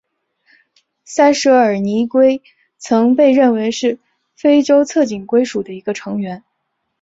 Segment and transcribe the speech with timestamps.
[1.05, 2.41] 塞舌耳泥龟
[2.79, 3.99] 曾被认为是
[4.33, 6.43] 非洲侧颈龟属的一个成员。